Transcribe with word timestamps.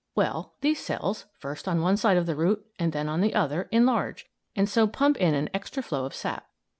Well, 0.15 0.55
these 0.61 0.79
cells, 0.83 1.25
first 1.37 1.67
on 1.67 1.79
one 1.79 1.95
side 1.95 2.17
of 2.17 2.25
the 2.25 2.35
root 2.35 2.65
and 2.79 2.91
then 2.91 3.05
the 3.21 3.35
other, 3.35 3.69
enlarge, 3.71 4.25
and 4.55 4.67
so 4.67 4.87
pump 4.87 5.15
in 5.17 5.35
an 5.35 5.51
extra 5.53 5.83
flow 5.83 6.05
of 6.05 6.15
sap. 6.15 6.47